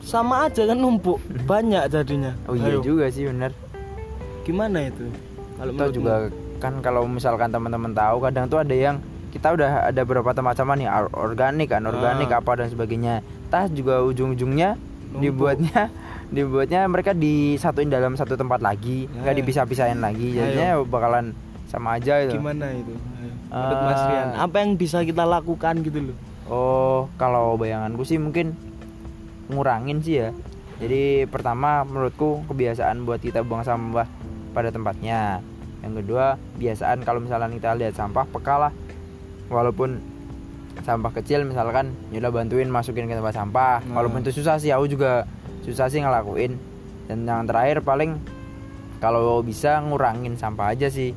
sama 0.00 0.44
aja 0.44 0.64
kan 0.64 0.74
numpuk 0.74 1.16
banyak 1.44 1.84
jadinya 1.86 2.32
oh 2.42 2.52
iya 2.52 2.72
Ayo, 2.72 2.80
juga 2.82 3.06
sih 3.06 3.24
bener 3.24 3.52
gimana 4.42 4.88
itu 4.88 5.06
kalau 5.54 5.88
juga 5.88 6.14
kan 6.58 6.80
kalau 6.80 7.04
misalkan 7.04 7.48
teman-teman 7.48 7.92
tahu 7.92 8.16
kadang 8.18 8.44
tuh 8.46 8.58
ada 8.58 8.72
yang 8.72 8.96
kita 9.32 9.48
udah 9.50 9.88
ada 9.88 10.00
beberapa 10.02 10.30
tempat-tempat 10.30 10.76
nih 10.76 10.86
or- 10.86 11.12
organik 11.14 11.68
kan 11.68 11.82
organik 11.82 12.28
Ah. 12.28 12.38
apa 12.38 12.52
dan 12.54 12.68
sebagainya. 12.68 13.20
Tas 13.48 13.68
juga 13.68 14.00
ujung-ujungnya 14.02 14.76
dibuatnya 15.12 15.88
dibuatnya 16.30 16.84
mereka 16.84 17.12
disatuin 17.12 17.88
dalam 17.88 18.12
satu 18.12 18.32
tempat 18.32 18.60
lagi 18.60 19.08
nggak 19.10 19.32
Ayo. 19.32 19.38
dipisah-pisahin 19.40 19.98
lagi. 19.98 20.32
Jadinya 20.32 20.80
bakalan 20.82 21.32
sama 21.66 21.96
aja 21.96 22.20
itu. 22.20 22.36
Gimana 22.36 22.68
itu? 22.70 22.92
Ayo, 22.92 23.32
menurut 23.48 23.72
Ah. 23.74 23.84
Mas 23.86 24.02
Rian. 24.06 24.28
apa 24.38 24.56
yang 24.58 24.70
bisa 24.74 25.00
kita 25.00 25.24
lakukan 25.24 25.74
gitu 25.80 25.98
loh? 26.02 26.16
Oh 26.44 27.00
kalau 27.16 27.56
bayanganku 27.56 28.02
sih 28.02 28.16
mungkin 28.16 28.52
ngurangin 29.48 30.00
sih 30.00 30.14
ya. 30.18 30.28
Jadi 30.76 31.24
pertama 31.26 31.80
menurutku 31.82 32.42
kebiasaan 32.46 33.04
buat 33.04 33.18
kita 33.18 33.40
buang 33.40 33.62
sampah 33.62 34.08
pada 34.50 34.68
tempatnya. 34.68 35.38
Yang 35.80 35.92
kedua 36.00 36.26
biasaan 36.56 37.02
kalau 37.02 37.18
misalnya 37.18 37.48
kita 37.48 37.74
lihat 37.74 37.92
sampah 37.92 38.24
peka 38.24 38.54
lah 38.58 38.72
walaupun 39.50 40.02
sampah 40.82 41.12
kecil 41.14 41.44
misalkan 41.44 41.94
yaudah 42.11 42.32
bantuin 42.32 42.68
masukin 42.68 43.06
ke 43.06 43.14
tempat 43.14 43.37
sampah. 43.37 43.84
Nah. 43.87 44.00
walaupun 44.00 44.25
itu 44.25 44.32
susah 44.42 44.56
sih 44.58 44.72
aku 44.75 44.90
juga 44.90 45.28
susah 45.62 45.88
sih 45.92 46.02
ngelakuin. 46.02 46.58
Dan 47.11 47.28
yang 47.28 47.44
terakhir 47.44 47.84
paling 47.84 48.16
kalau 49.02 49.42
bisa 49.42 49.82
ngurangin 49.82 50.38
sampah 50.38 50.72
aja 50.75 50.88
sih. 50.88 51.12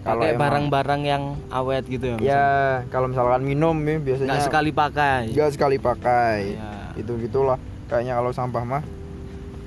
Kalau 0.00 0.24
barang-barang 0.24 1.02
yang 1.04 1.36
awet 1.52 1.84
gitu 1.84 2.16
ya 2.16 2.16
ya 2.24 2.44
kalau 2.88 3.12
misalkan 3.12 3.44
minum 3.44 3.76
nih 3.84 4.00
biasanya 4.00 4.32
nggak 4.32 4.46
sekali 4.48 4.70
pakai. 4.72 5.20
Nggak 5.36 5.50
sekali 5.52 5.76
pakai. 5.76 6.36
Ya. 6.56 6.72
itu 6.96 7.12
gitulah. 7.20 7.60
Kayaknya 7.92 8.16
kalau 8.16 8.32
sampah 8.32 8.64
mah. 8.64 8.82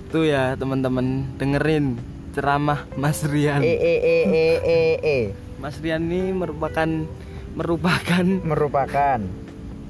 Tuh 0.09 0.25
ya 0.25 0.57
teman-teman 0.57 1.25
dengerin 1.37 2.01
ceramah 2.33 2.89
Mas 2.97 3.21
Rian. 3.29 3.61
e 3.61 3.77
e 3.77 3.93
e 4.01 4.17
e 4.25 4.47
e 4.65 4.81
e 5.05 5.17
Mas 5.61 5.77
Rian 5.77 6.01
ini 6.09 6.33
merupakan 6.33 7.05
merupakan 7.53 8.25
merupakan 8.41 9.19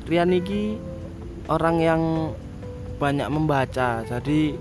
Rian 0.03 0.29
ini 0.29 0.75
orang 1.48 1.79
yang 1.79 2.01
banyak 3.00 3.27
membaca. 3.32 4.03
Jadi 4.03 4.51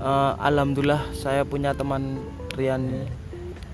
eh, 0.00 0.32
alhamdulillah 0.40 1.12
saya 1.12 1.44
punya 1.44 1.76
teman 1.76 2.16
Rian. 2.56 3.04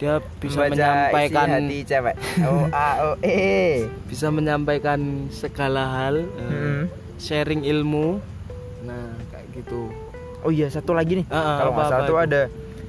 Dia 0.00 0.19
bisa 0.40 0.64
membaca 0.64 0.73
menyampaikan 0.73 1.47
isi 1.47 1.61
hati 1.61 1.78
cewek 1.85 2.14
o 2.40 2.52
a 2.73 2.88
o 3.04 3.11
e 3.21 3.85
bisa 4.09 4.33
menyampaikan 4.33 5.28
segala 5.28 5.85
hal, 5.92 6.25
eh, 6.25 6.40
Hmm. 6.40 6.83
sharing 7.21 7.62
ilmu. 7.62 8.16
Nah, 8.80 9.12
kayak 9.28 9.47
gitu. 9.54 9.92
oh 10.40 10.49
iya 10.49 10.73
satu 10.73 10.97
lagi 10.97 11.21
nih 11.21 11.26
ah, 11.28 11.61
kalau 11.61 11.76
nggak 11.76 11.85
apa-apa 11.85 11.92
salah 11.92 12.09
tuh 12.09 12.16
itu? 12.16 12.25
ada 12.25 12.42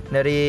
dari 0.08 0.42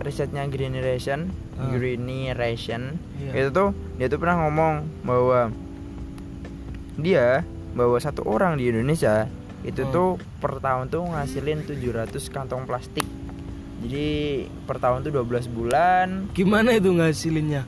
risetnya 0.00 0.48
Greeneration 0.48 1.28
Ah. 1.60 1.68
Greeneration 1.70 2.96
Iya. 3.16 3.32
itu 3.36 3.48
tuh 3.50 3.68
dia 3.94 4.06
tuh 4.06 4.16
pernah 4.16 4.40
ngomong 4.40 4.74
bahwa 5.02 5.52
dia 6.96 7.44
bahwa 7.70 7.96
satu 7.96 8.24
orang 8.24 8.56
di 8.56 8.68
Indonesia 8.68 9.28
itu 9.60 9.82
Hmm. 9.82 9.92
tuh 9.92 10.08
per 10.38 10.56
tahun 10.58 10.88
tuh 10.88 11.04
ngasilin 11.06 11.62
700 11.62 12.26
kantong 12.26 12.64
plastik 12.64 13.04
jadi 13.78 14.08
per 14.64 14.76
tahun 14.76 15.00
tuh 15.02 15.12
12 15.14 15.46
bulan 15.46 16.28
Gimana 16.30 16.72
itu 16.72 16.90
ngasilinnya? 16.90 17.64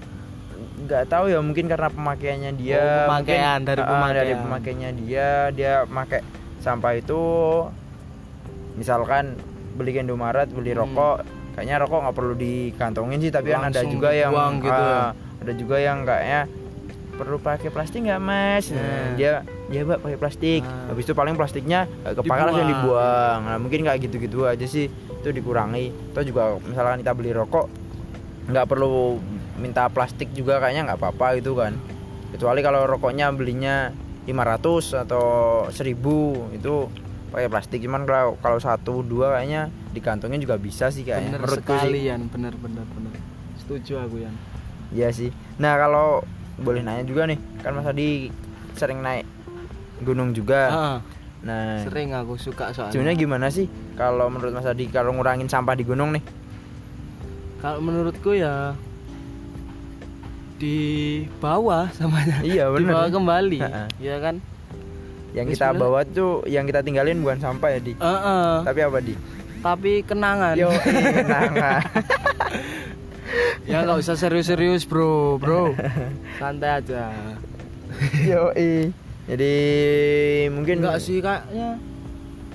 nggak 0.82 1.04
tahu 1.06 1.30
ya 1.30 1.38
mungkin 1.38 1.70
karena 1.70 1.86
pemakaiannya 1.86 2.52
dia 2.54 2.74
Oh, 2.74 2.98
pemakaian, 3.06 3.38
mungkin, 3.54 3.68
dari 3.70 3.80
ah, 3.80 3.86
pemakaian. 3.86 4.18
dari 4.18 4.32
pemakaiannya 4.34 4.90
dia 4.98 5.28
dia 5.50 5.72
pakai 5.84 6.20
sampah 6.58 6.92
itu 6.94 7.20
misalkan 8.74 9.36
beli 9.72 9.94
Indomaret 9.94 10.48
beli 10.48 10.72
Hmm. 10.72 10.82
rokok 10.82 11.16
kayaknya 11.52 11.76
rokok 11.78 11.98
nggak 12.00 12.16
perlu 12.16 12.34
dikantongin 12.34 13.18
sih 13.18 13.28
tapi 13.28 13.48
kan 13.50 13.68
ada 13.68 13.82
juga 13.84 14.10
yang 14.10 14.32
gitu 14.58 14.72
ya. 14.72 14.96
ah, 14.96 15.08
ada 15.38 15.52
juga 15.52 15.76
yang 15.76 15.98
kayaknya 16.02 16.42
perlu 17.12 17.36
pakai 17.36 17.68
plastik 17.68 18.00
nggak 18.02 18.18
mas 18.18 18.64
Nah, 18.68 18.80
Nah. 18.80 19.08
dia 19.14 19.32
dia 19.68 19.80
mbak 19.82 20.00
pakai 20.00 20.16
plastik 20.16 20.60
Ah. 20.62 20.88
habis 20.88 21.04
itu 21.04 21.12
paling 21.12 21.34
plastiknya 21.34 21.84
nggak 22.02 22.14
kepake 22.18 22.40
langsung 22.42 22.66
Dibuang. 22.66 23.38
nah 23.42 23.56
mungkin 23.56 23.80
kayak 23.82 24.00
gitu-gitu 24.02 24.44
aja 24.44 24.64
sih 24.64 24.88
itu 24.90 25.28
dikurangi 25.28 25.92
atau 26.10 26.22
juga 26.22 26.42
misalkan 26.58 26.98
kita 26.98 27.12
beli 27.12 27.30
rokok 27.30 27.68
nggak 28.44 28.66
perlu 28.66 29.20
minta 29.54 29.86
plastik 29.86 30.32
juga 30.32 30.58
kayaknya 30.58 30.88
nggak 30.88 30.98
apa-apa 30.98 31.38
gitu 31.38 31.54
kan 31.54 31.76
kecuali 32.32 32.58
kalau 32.58 32.88
rokoknya 32.88 33.28
belinya 33.30 33.92
500 34.24 34.96
atau 34.98 35.26
1000 35.68 35.94
itu 36.52 36.74
pakai 37.32 37.48
plastik 37.48 37.80
cuman 37.80 38.04
kalau 38.04 38.36
kalau 38.38 38.58
satu 38.58 39.00
dua 39.00 39.34
kayaknya 39.34 39.66
dikantongin 39.90 40.36
juga 40.36 40.54
bisa 40.54 40.88
sih 40.88 41.00
kayaknya 41.00 41.32
Bener 41.32 41.40
menurutku 41.40 41.72
sekali 41.72 41.98
sih 41.98 42.02
Yan, 42.06 42.28
bener 42.28 42.52
bener 42.54 42.84
bener. 42.86 43.12
Setuju 43.56 43.92
aku 43.98 44.16
Yan. 44.20 44.34
Iya 44.92 45.08
sih 45.10 45.32
nah 45.56 45.74
kalau 45.74 46.20
boleh 46.54 46.80
nanya 46.80 47.02
juga 47.02 47.24
nih 47.24 47.40
kan 47.58 47.72
Mas 47.72 47.86
Adi 47.86 48.28
sering 48.72 49.00
naik 49.00 49.24
gunung 49.98 50.30
juga 50.30 50.60
Ah, 50.68 50.98
nah 51.40 51.80
sering 51.80 52.12
aku 52.12 52.36
suka 52.36 52.68
soalnya. 52.70 52.92
sebenarnya 52.92 53.16
gimana 53.18 53.46
sih 53.48 53.64
kalau 53.94 54.28
menurut 54.28 54.52
Mas 54.52 54.64
Adi 54.64 54.84
kalau 54.86 55.12
ngurangin 55.12 55.46
sampah 55.46 55.72
di 55.72 55.82
gunung 55.82 56.12
nih 56.12 56.24
Kalau 57.58 57.78
menurutku 57.78 58.34
ya 58.34 58.74
di 60.58 60.78
bawah 61.38 61.90
samanya. 61.90 62.42
iya 62.42 62.66
Di 62.70 62.84
bawah 62.84 63.06
benar 63.06 63.10
kembali. 63.10 63.58
Iya 63.98 64.16
kan? 64.18 64.34
Yang 65.32 65.46
Ya, 65.46 65.50
kita 65.50 65.66
sebenarnya- 65.70 65.82
bawa 65.82 66.00
tuh 66.06 66.32
yang 66.46 66.64
kita 66.64 66.80
tinggalin 66.80 67.18
bukan 67.18 67.38
sampah 67.38 67.68
ya 67.70 67.80
di 67.80 67.92
Heeh. 67.94 68.52
tapi 68.62 68.80
apa 68.80 68.98
di 69.00 69.14
Tapi 69.58 69.92
kenangan. 70.02 70.54
yo 70.54 70.68
eh, 70.68 71.22
nah, 71.24 71.78
ya 73.70 73.78
nggak 73.80 73.98
usah 73.98 74.14
serius-serius, 74.14 74.82
Bro. 74.82 75.38
Bro. 75.38 75.72
Santai 76.40 76.70
aja. 76.76 77.14
yo 78.20 78.50
eh. 78.52 78.90
jadi 79.24 79.52
mungkin 80.50 80.82
Enggak 80.82 80.98
sih 80.98 81.18
kayaknya 81.18 81.78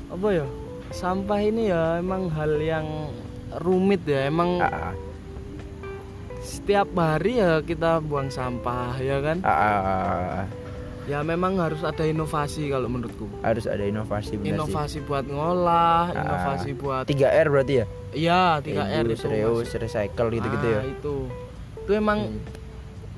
apa 0.07 0.27
ya? 0.34 0.46
Sampah 0.89 1.39
ini 1.39 1.67
ya 1.67 1.98
emang 1.98 2.27
hal 2.29 2.57
yang 2.57 2.88
rumit 3.57 4.03
ya. 4.03 4.27
Emang 4.27 4.60
Ah, 4.60 4.91
ah, 4.91 4.93
setiap 6.39 6.91
hari 6.93 7.39
ya 7.39 7.60
kita 7.60 8.00
buang 8.00 8.27
sampah 8.27 9.00
ya 9.00 9.19
kan? 9.19 9.38
ah, 9.41 9.51
ah. 9.51 10.43
Ya 11.08 11.24
memang 11.24 11.56
harus 11.56 11.80
ada 11.82 12.04
inovasi 12.04 12.68
kalau 12.68 12.86
menurutku. 12.86 13.32
harus 13.40 13.64
ada 13.64 13.80
inovasi 13.82 14.36
benar 14.36 14.60
Inovasi 14.60 15.00
buat 15.02 15.24
ngolah, 15.24 16.12
Ah. 16.12 16.20
inovasi 16.20 16.70
buat 16.74 17.04
sih 17.04 17.16
3R 17.16 17.48
berarti 17.48 17.74
ya 17.74 17.86
Iya, 18.12 18.42
3R 18.60 19.04
Reuse, 19.06 19.16
itu. 19.18 19.28
reuse, 19.30 19.74
recycle 19.78 20.28
gitu 20.30 20.48
gitu 20.50 20.68
ya 20.68 20.80
Ah, 20.80 20.86
itu. 20.86 21.16
Itu 21.80 21.92
emang 21.94 22.20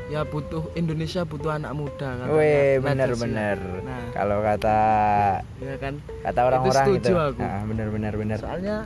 ya 0.05 0.22
butuh 0.24 0.69
Indonesia 0.74 1.22
butuh 1.24 1.50
anak 1.51 1.74
muda 1.74 2.10
kan. 2.15 2.27
Weh 2.29 2.77
benar-benar 2.77 3.58
Nah. 3.81 4.05
kalau 4.12 4.38
kata 4.39 4.79
Ya 5.58 5.75
kan? 5.75 5.93
kata 6.22 6.39
orang-orang 6.43 6.86
setuju 6.88 7.01
gitu 7.03 7.13
aku. 7.17 7.41
Ah, 7.41 7.62
benar-benar 7.63 8.13
benar 8.13 8.38
Soalnya 8.38 8.77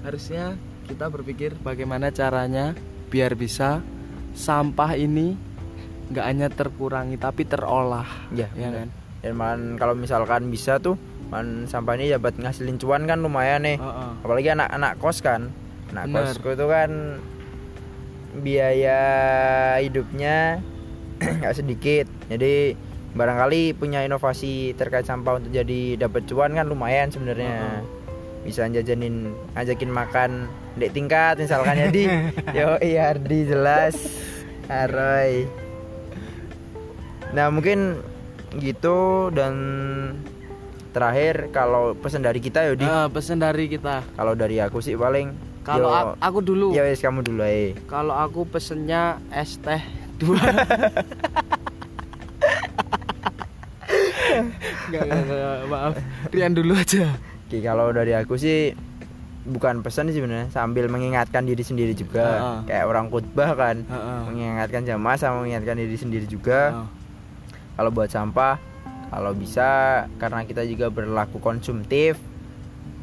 harusnya 0.00 0.56
kita 0.84 1.08
berpikir 1.08 1.56
bagaimana 1.58 2.08
caranya 2.08 2.72
biar 3.08 3.32
bisa 3.32 3.84
sampah 4.32 4.96
ini 4.96 5.36
nggak 6.06 6.24
hanya 6.24 6.46
terkurangi 6.48 7.16
tapi 7.16 7.44
terolah. 7.44 8.04
ya 8.30 8.48
Ya 8.52 8.68
benar. 8.68 8.72
kan? 8.78 8.88
dan 9.20 9.32
malahan 9.32 9.62
kalau 9.74 9.94
misalkan 9.94 10.48
bisa 10.48 10.76
tuh 10.76 11.00
man 11.26 11.64
sampah 11.64 11.96
ini 11.96 12.12
dapat 12.12 12.36
ngasilin 12.36 12.76
cuan 12.76 13.04
kan 13.04 13.16
lumayan 13.18 13.64
nih 13.64 13.80
Heeh. 13.80 14.10
apalagi 14.20 14.48
anak-anak 14.50 14.92
kos 14.98 15.18
kan 15.18 15.48
anak 15.90 16.04
Bener. 16.06 16.28
kosku 16.28 16.48
itu 16.50 16.66
kan 16.66 16.90
biaya 18.34 19.00
hidupnya 19.78 20.60
nggak 21.40 21.54
sedikit 21.54 22.04
jadi 22.26 22.76
barangkali 23.14 23.72
punya 23.72 24.02
inovasi 24.02 24.74
terkait 24.74 25.06
sampah 25.06 25.38
untuk 25.38 25.48
jadi 25.48 25.96
dapat 25.96 26.26
cuan 26.26 26.52
kan 26.52 26.66
lumayan 26.66 27.08
sebenarnya 27.08 27.80
bisa 28.42 28.68
jajanin 28.68 29.32
ajakin 29.54 29.88
makan 29.88 30.30
dek 30.74 30.92
tingkat 30.92 31.38
misalkan 31.38 31.80
jadi 31.80 32.02
yo 32.52 32.76
iya 32.82 33.08
Ardi 33.08 33.48
jelas 33.48 33.96
Aroy 34.66 35.48
nah 37.34 37.50
mungkin 37.50 37.98
gitu 38.54 38.96
dan 39.28 39.54
terakhir 40.90 41.50
kalau 41.50 41.92
pesan 41.92 42.22
dari 42.22 42.38
kita 42.38 42.62
Yodi 42.64 42.86
Eh, 42.86 43.08
pesan 43.10 43.42
dari 43.42 43.66
kita. 43.66 44.06
Kalau 44.14 44.32
dari 44.32 44.62
aku 44.62 44.78
sih 44.78 44.94
paling 44.94 45.34
kalau 45.60 45.90
yo- 45.90 46.14
a- 46.14 46.18
aku 46.22 46.38
dulu. 46.40 46.70
Ya 46.70 46.86
wes 46.86 47.02
kamu 47.02 47.20
dulu 47.20 47.42
aja 47.42 47.74
kalau 47.84 48.14
aku 48.14 48.46
pesennya 48.46 49.02
es 49.28 49.58
teh 49.58 49.82
dua 50.16 50.38
Nggak, 54.84 55.02
nggak, 55.02 55.22
nggak, 55.24 55.58
maaf. 55.66 55.92
Rian 56.30 56.52
dulu 56.52 56.72
aja. 56.74 57.06
Oke, 57.44 57.58
kalau 57.60 57.90
dari 57.90 58.12
aku 58.12 58.34
sih 58.36 58.74
bukan 59.44 59.80
pesan 59.80 60.08
sih 60.08 60.16
sebenarnya 60.16 60.48
sambil 60.48 60.86
mengingatkan 60.86 61.44
diri 61.44 61.60
sendiri 61.60 61.92
juga. 61.92 62.24
Heeh. 62.24 62.58
kayak 62.66 62.84
orang 62.86 63.06
khutbah 63.08 63.50
kan 63.52 63.76
Heeh. 63.82 64.18
mengingatkan 64.24 64.82
jamaah 64.82 65.16
sama 65.16 65.42
mengingatkan 65.42 65.76
diri 65.76 65.96
sendiri 65.96 66.24
juga. 66.24 66.72
Heeh. 66.72 66.86
Kalau 67.74 67.90
buat 67.90 68.06
sampah 68.06 68.56
kalau 69.06 69.30
bisa 69.32 69.68
karena 70.16 70.42
kita 70.42 70.62
juga 70.62 70.88
berlaku 70.88 71.38
konsumtif 71.38 72.18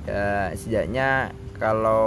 ya 0.04 0.52
setidaknya 0.52 1.32
kalau 1.56 2.04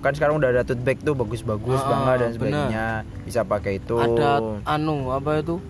kan 0.00 0.10
sekarang 0.12 0.36
udah 0.36 0.50
ada 0.50 0.62
tote 0.62 0.82
bag 0.82 0.98
tuh 0.98 1.14
bagus-bagus 1.14 1.78
Ah, 1.78 1.86
banget 1.86 2.16
dan 2.16 2.18
bener. 2.18 2.34
sebagainya. 2.34 2.86
Bisa 3.22 3.40
pakai 3.42 3.78
itu. 3.78 3.94
Ada 3.94 4.42
anu 4.66 5.08
apa 5.08 5.38
itu? 5.38 5.62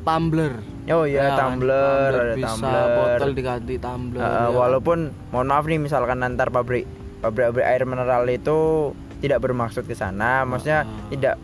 Tumbler. 0.00 0.62
Oh 0.86 1.02
iya 1.02 1.18
Ya 1.24 1.34
tumbler 1.34 2.14
ada 2.14 2.34
bisa 2.38 2.46
tumbler. 2.54 2.86
botol 3.18 3.30
diganti 3.34 3.74
tumbler 3.76 4.22
Uh, 4.22 4.30
ya 4.30 4.48
walaupun 4.48 4.98
mohon 5.28 5.48
maaf 5.48 5.66
nih 5.66 5.82
misalkan 5.82 6.22
antar 6.22 6.46
pabrik 6.48 6.86
pabrik 7.18 7.58
air 7.58 7.82
mineral 7.82 8.22
itu 8.24 8.94
tidak 9.18 9.42
bermaksud 9.42 9.82
ke 9.82 9.92
sana. 9.92 10.46
Maksudnya 10.46 10.86
Ah. 10.86 11.10
tidak 11.10 11.34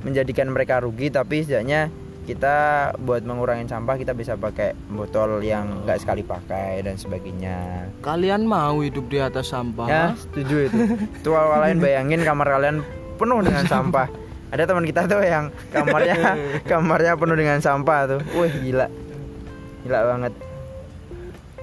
menjadikan 0.00 0.48
mereka 0.48 0.80
rugi 0.80 1.12
tapi 1.12 1.44
setidaknya 1.44 1.92
kita 2.22 2.54
buat 3.02 3.26
mengurangi 3.26 3.66
sampah 3.66 3.98
kita 3.98 4.14
bisa 4.14 4.38
pakai 4.38 4.78
botol 4.86 5.42
yang 5.42 5.82
nggak 5.82 5.98
sekali 5.98 6.22
pakai 6.22 6.86
dan 6.86 6.94
sebagainya. 6.94 7.90
Kalian 7.98 8.46
mau 8.46 8.78
hidup 8.78 9.10
di 9.10 9.18
atas 9.18 9.50
sampah 9.50 9.86
ya 9.90 10.04
setuju 10.14 10.70
itu. 10.70 10.78
Tuh 11.26 11.34
kalian 11.34 11.82
bayangin 11.82 12.22
kamar 12.22 12.46
kalian 12.46 12.86
penuh 13.18 13.42
dengan 13.42 13.66
sampah. 13.66 14.06
Ada 14.52 14.68
teman 14.68 14.84
kita 14.84 15.08
tuh 15.08 15.24
yang 15.24 15.50
kamarnya 15.72 16.14
kamarnya 16.70 17.18
penuh 17.18 17.34
dengan 17.34 17.58
sampah 17.58 17.98
tuh. 18.06 18.20
Wih 18.38 18.52
gila. 18.62 18.86
Gila 19.82 20.00
banget. 20.14 20.32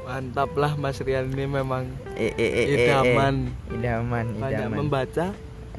Mantap 0.04 0.50
lah 0.58 0.74
Mas 0.74 0.98
Rian 1.00 1.30
ini 1.30 1.46
memang 1.46 1.86
Eh, 2.18 2.34
eh, 2.34 2.36
eh, 2.36 2.52
eh, 2.52 2.66
eh. 2.66 2.88
idaman 2.90 3.54
idaman 3.72 4.26
banyak 4.42 4.60
idaman. 4.66 4.78
membaca 4.84 5.32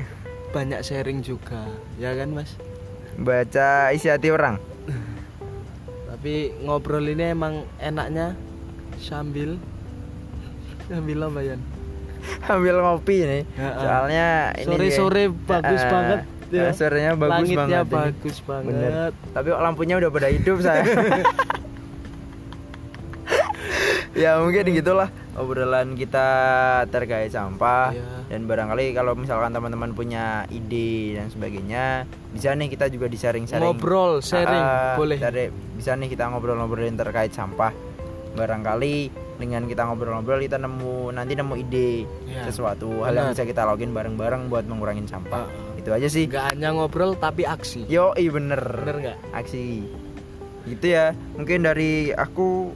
banyak 0.54 0.80
sharing 0.80 1.20
juga. 1.20 1.66
Ya 1.98 2.14
kan 2.14 2.32
Mas 2.32 2.54
baca 3.20 3.68
isi 3.90 4.08
hati 4.08 4.28
orang 4.28 4.56
tapi 6.10 6.34
ngobrol 6.58 7.04
ini 7.04 7.30
emang 7.30 7.54
enaknya 7.78 8.32
sambil 8.96 9.56
sambil 10.86 11.18
apa 11.22 11.40
Yan 11.42 11.60
ambil 12.46 12.76
ngopi 12.78 13.16
nih 13.22 13.42
Ya, 13.50 13.64
ah. 13.66 13.72
soalnya 13.78 14.26
ini 14.54 14.64
Sore-sore 14.66 15.22
kayak- 15.26 15.46
bagus 15.46 15.80
Ah, 15.80 15.90
banget 15.90 16.20
ya. 16.50 16.68
sorenya 16.70 17.12
bagus 17.14 17.32
langitnya 17.48 17.56
banget 17.56 17.86
ini. 17.86 17.94
bagus 17.94 18.36
banget 18.42 18.72
Bener. 18.74 19.10
tapi 19.30 19.48
lampunya 19.50 19.94
udah 19.96 20.10
pada 20.10 20.28
hidup 20.28 20.56
saya 20.60 20.82
ya 24.18 24.30
mungkin 24.38 24.64
gitulah 24.70 25.08
obrolan 25.32 25.94
kita 25.94 26.28
terkait 26.86 27.30
sampah 27.30 27.90
Iya. 27.90 28.26
dan 28.28 28.40
barangkali 28.44 28.90
kalau 28.90 29.14
misalkan 29.14 29.50
teman-teman 29.50 29.90
punya 29.90 30.42
ide 30.48 31.14
dan 31.14 31.28
sebagainya 31.28 32.02
bisa 32.30 32.50
nih 32.50 32.68
kita 32.68 32.86
juga 32.86 33.06
di 33.06 33.14
sharing-sharing 33.14 33.62
ngobrol 33.64 34.18
sharing 34.20 34.58
Ah, 34.60 34.94
boleh. 34.94 35.18
dari- 35.18 35.50
bisa 35.72 35.94
nih 35.94 36.08
kita 36.08 36.26
ngobrol-ngobrolin 36.26 36.94
terkait 36.94 37.30
sampah. 37.30 37.72
Barangkali 38.30 39.10
dengan 39.36 39.64
kita 39.64 39.82
ngobrol-ngobrol 39.84 40.38
kita 40.38 40.54
nemu 40.54 41.10
nanti 41.10 41.32
nemu 41.32 41.54
ide 41.56 42.06
Iya. 42.24 42.46
sesuatu 42.46 43.02
hal 43.02 43.12
yang 43.12 43.28
bisa 43.30 43.42
kita 43.42 43.64
lakuin 43.64 43.90
bareng-bareng 43.90 44.46
buat 44.46 44.64
mengurangin 44.64 45.04
sampah. 45.04 45.44
Ah, 45.44 45.74
itu 45.74 45.90
aja 45.90 46.06
sih. 46.06 46.28
Nggak 46.28 46.54
hanya 46.54 46.70
ngobrol 46.70 47.16
tapi 47.16 47.42
aksi. 47.42 47.86
Yo 47.86 48.14
bener. 48.14 48.60
Bener 48.60 48.96
nggak? 49.00 49.18
Aksi. 49.32 49.82
Gitu 50.62 50.86
ya. 50.86 51.10
Mungkin 51.34 51.64
dari 51.64 52.12
aku 52.12 52.70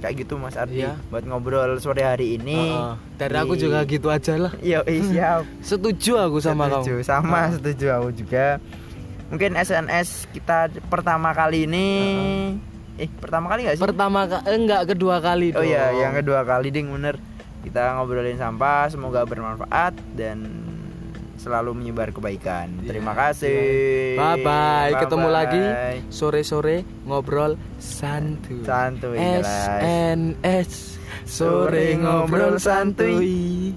kayak 0.00 0.14
gitu 0.18 0.34
Mas 0.34 0.54
Ardi 0.54 0.80
Iya. 0.80 0.96
buat 1.06 1.22
ngobrol 1.22 1.76
sore 1.76 2.02
hari 2.02 2.34
ini. 2.34 2.72
Ah, 2.72 2.96
dari 3.14 3.36
aku 3.36 3.54
juga 3.54 3.84
gitu 3.84 4.08
aja 4.08 4.34
lah. 4.34 4.52
Yo 4.58 4.80
siap. 5.08 5.44
Setuju 5.60 6.16
aku 6.18 6.40
sama 6.40 6.66
setuju 6.66 6.92
kamu 6.96 7.02
sama 7.02 7.38
Ah. 7.38 7.48
setuju 7.50 7.86
aku 7.94 8.08
juga. 8.14 8.46
Mungkin 9.28 9.54
SNS 9.54 10.26
kita 10.30 10.58
pertama 10.86 11.30
kali 11.30 11.64
ini. 11.64 11.88
Eh 12.96 13.08
pertama 13.14 13.46
kali 13.46 13.62
nggak 13.62 13.76
sih? 13.76 13.82
Pertama 13.82 14.26
ka- 14.26 14.42
eh, 14.42 14.56
enggak 14.56 14.82
kedua 14.88 15.16
kali 15.18 15.52
oh 15.52 15.62
iya 15.62 15.88
yang 15.94 16.12
kedua 16.14 16.42
kali 16.42 16.68
ding 16.68 16.90
bener. 16.90 17.16
Kita 17.60 17.92
ngobrolin 17.94 18.36
sampah 18.36 18.88
semoga 18.88 19.22
bermanfaat 19.22 19.92
dan 20.12 20.59
selalu 21.40 21.72
menyebar 21.72 22.12
kebaikan. 22.12 22.84
Iya, 22.84 22.88
terima 22.92 23.16
kasih. 23.16 23.56
bye 24.20 24.36
bye 24.44 24.92
ketemu 25.00 25.28
Bye-bye. 25.32 25.38
lagi 25.40 25.62
sore 26.12 26.44
sore 26.44 26.84
ngobrol 27.08 27.56
santuy. 27.80 28.60
Santuy, 28.60 29.16
jelas. 29.16 29.48
SNS 29.48 30.70
sore 31.24 31.96
ngobrol 31.96 32.60
santuy 32.60 33.72